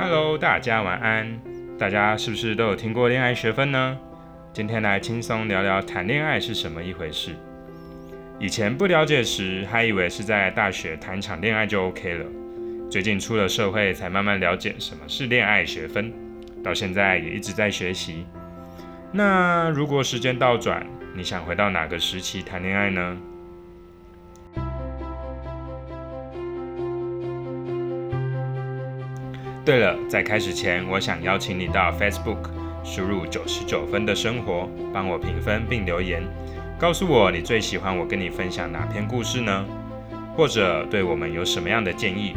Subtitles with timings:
[0.00, 1.40] Hello，大家晚安。
[1.76, 3.98] 大家是不是都有听过恋爱学分呢？
[4.52, 7.34] 今天来轻松聊聊谈恋爱是什么一回事。
[8.38, 12.24] 以前不了解时，还以为是在大学谈场恋爱就 OK 了。
[12.88, 16.12] 最近出了社会，才慢慢了解什么是恋爱学分。
[16.62, 18.24] 到现在也一直在学习。
[19.10, 23.16] 那如果时间倒转，你想回到哪个时期谈恋爱呢？
[29.68, 32.38] 对了，在开始前，我想邀请你到 Facebook
[32.82, 36.22] 输入九十九分的生活，帮我评分并留言，
[36.78, 39.66] 告诉我你最喜欢我跟你分享哪篇故事呢？
[40.34, 42.34] 或者对我们有什么样的建议？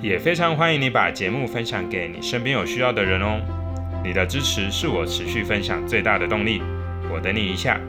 [0.00, 3.40] 也非常欢迎你把节目分享给你身边有需要的人哦。
[4.02, 6.60] 你的支持是我持续分享最大的动力。
[7.14, 7.80] 我等你一下。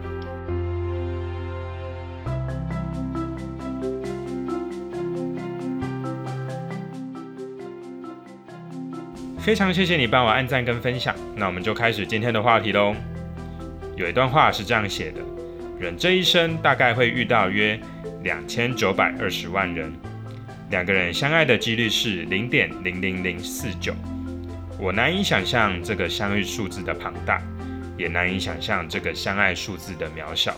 [9.44, 12.96] 非常谢谢你帮我按赞跟分享，那我们就开始今天的话题喽。
[13.98, 15.20] 有一段话是这样写的：
[15.78, 17.78] 人这一生大概会遇到约
[18.24, 19.92] 两千九百二十万人，
[20.70, 23.94] 两个人相爱的几率是零点零零零四九。
[24.80, 27.42] 我难以想象这个相遇数字的庞大，
[27.98, 30.56] 也难以想象这个相爱数字的渺小，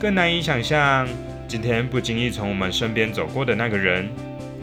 [0.00, 1.06] 更难以想象
[1.46, 4.08] 今天不经意从我们身边走过的那个人。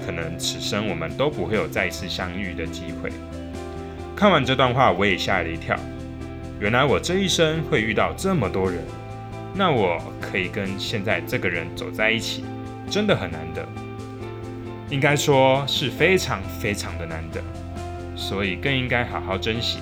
[0.07, 3.11] 可能此生我们都不会有再次相遇的机会。
[4.15, 5.77] 看完这段话，我也吓了一跳。
[6.61, 8.79] 原来我这一生会遇到这么多人，
[9.53, 12.45] 那我可以跟现在这个人走在一起，
[12.89, 13.67] 真的很难得。
[14.89, 17.41] 应该说是非常非常的难得，
[18.15, 19.79] 所以更应该好好珍惜。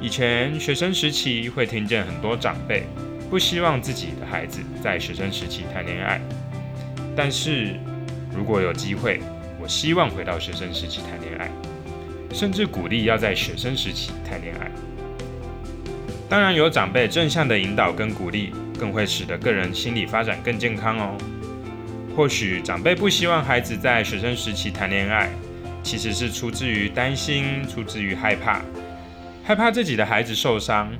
[0.00, 2.82] 以前学生时期会听见很多长辈
[3.30, 6.20] 不希望自己的孩子在学生时期谈恋爱，
[7.14, 7.76] 但是。
[8.36, 9.20] 如果有机会，
[9.58, 11.50] 我希望回到学生时期谈恋爱，
[12.34, 14.70] 甚至鼓励要在学生时期谈恋爱。
[16.28, 21.16] 当然，有长辈正向的引导跟鼓励，更会使得个人心理发展更健康哦。
[22.14, 25.30] 或许长辈不希望孩子在学生时期谈恋爱，
[25.82, 28.60] 其实是出自于担心，出自于害怕，
[29.44, 30.92] 害怕自己的孩子受伤，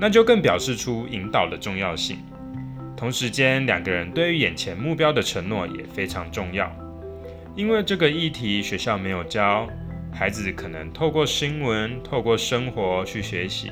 [0.00, 2.18] 那就更表示出引导的重要性。
[2.96, 6.72] 同时间，两个人对于眼前目标的承诺也非常重要。
[7.54, 9.68] 因为这个议题学校没有教，
[10.10, 13.70] 孩子可能透过新闻、透过生活去学习，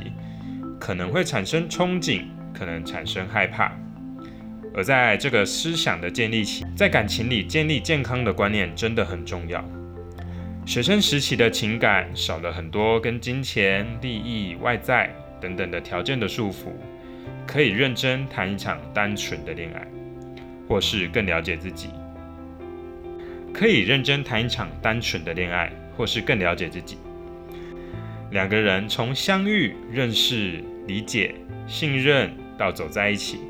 [0.78, 3.72] 可能会产生憧憬，可能产生害怕。
[4.74, 9.64] 而在这个思想的建立起，在感情里建立健康的观念真的很重要。
[10.66, 16.66] 学生时期的情感少了很多跟金钱、利益、外在等等的条件的束缚。
[17.46, 19.84] 可以认真谈一场单纯的恋爱，
[20.68, 21.88] 或是更了解自己。
[23.52, 26.98] 可以认真谈一场单纯的恋爱，或是更了解自己。
[28.30, 31.34] 两个人从相遇、认识、理解、
[31.66, 33.40] 信任到走在一起，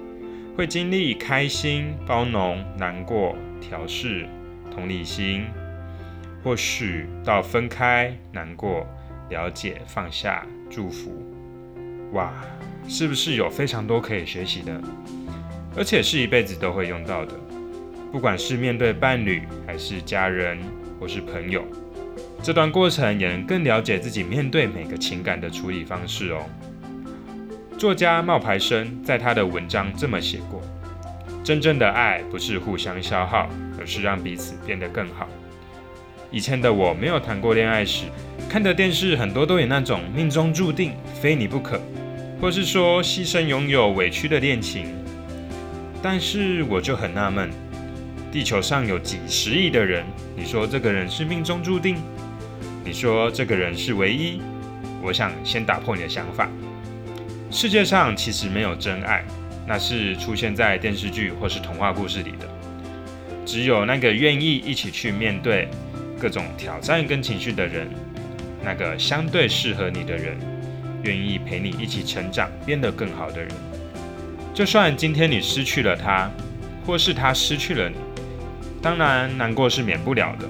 [0.57, 4.27] 会经历开心、包容、难过、调试、
[4.75, 5.45] 同理心，
[6.43, 8.87] 或许到分开、难过、
[9.29, 11.13] 了解、放下、祝福。
[12.13, 12.33] 哇！
[12.89, 14.81] 是不是有非常多可以学习的，
[15.77, 17.35] 而且是一辈子都会用到的？
[18.13, 20.59] 不管是面对伴侣，还是家人，
[20.99, 21.65] 或是朋友，
[22.43, 26.43] 这段过程也能更了解自己面对每个情感的处理方式哦。
[27.79, 30.61] 作家冒牌生在他的文章这么写过：
[31.45, 33.49] 真正的爱不是互相消耗，
[33.79, 35.29] 而是让彼此变得更好。
[36.33, 38.07] 以前的我没有谈过恋爱时，
[38.49, 41.81] 看的电视很多都有那种命中注定，非你不可。
[42.41, 44.87] 或是说牺牲拥有委屈的恋情，
[46.03, 47.51] 但是我就很纳闷，
[48.33, 50.05] 地球上有几十亿的人，
[50.37, 51.97] 你说这个人是命中注定？
[52.85, 54.41] 你说这个人是唯一？
[55.03, 56.49] 我想先打破你的想法，
[57.51, 59.25] 世界上其实没有真爱，
[59.67, 62.49] 那是出现在电视剧或是童话故事里的，
[63.45, 65.69] 只有那个愿意一起去面对
[66.21, 67.89] 各种挑战跟情绪的人，
[68.63, 70.37] 那个相对适合你的人。
[71.03, 73.49] 愿意陪你一起成长，变得更好的人，
[74.53, 76.31] 就算今天你失去了他，
[76.85, 77.97] 或是他失去了你，
[78.83, 80.49] 当然难过是免不了的。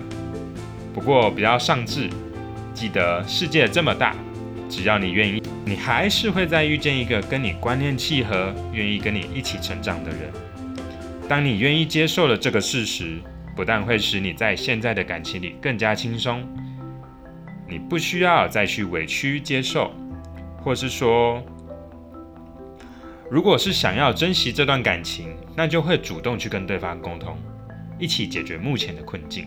[0.94, 2.08] 不过不要丧志，
[2.74, 4.14] 记得世界这么大，
[4.68, 10.30] 只要你愿意，你还是会再遇见一个跟你观念契合、愿意跟你一起成长的人。
[11.28, 13.18] 当你愿意接受了这个事实，
[13.56, 16.44] 不但会使你在现在的感情里更加轻松，
[17.68, 19.92] 你不需要再去委屈接受。
[20.62, 21.42] 或是说，
[23.30, 27.34] 如果是想要珍惜这段感情，那就会主动去跟对方沟通，
[28.00, 29.47] 一起解决目前的困境。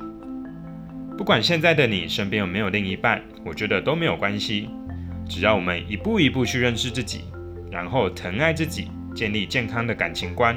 [1.17, 4.69] 不管现在的你身边有没有另一半，我觉得都没有关系。
[5.27, 7.21] 只要我们一步一步去认识自己，
[7.71, 10.55] 然后疼爱自己，建立健康的感情观，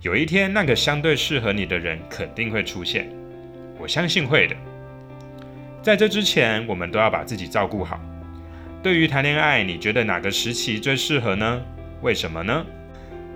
[0.00, 3.08] 有一天那个相对适合你的人肯定会出现。
[3.78, 4.56] 我相信会的。
[5.82, 8.00] 在这之前，我们都要把自己照顾好。
[8.82, 11.60] 对于谈恋爱，你觉得哪个时期最适合呢？
[12.02, 12.64] 为什么呢？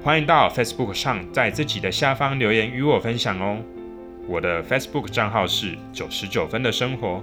[0.02, 3.58] 欢迎到 Facebook 上在自己的下方留言与我分享哦。
[4.28, 7.22] 我的 Facebook 账号是九十九分的生活。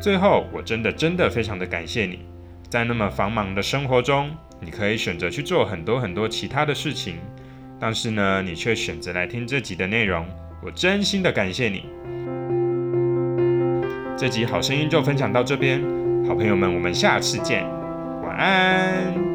[0.00, 2.20] 最后，我真的真的非常的感谢你，
[2.68, 7.16] 在那么繁忙的生活中，你可以选择去做很多很多其他的事情，
[7.80, 10.24] 但是呢，你却选择来听这集的内容，
[10.62, 11.86] 我真心的感谢你。
[14.16, 15.82] 这集好声音就分享到这边，
[16.26, 17.64] 好朋友们，我们下次见，
[18.22, 19.25] 晚安。